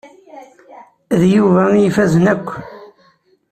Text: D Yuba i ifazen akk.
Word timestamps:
D 1.19 1.21
Yuba 1.35 1.63
i 1.73 1.79
ifazen 1.87 2.25
akk. 2.33 2.47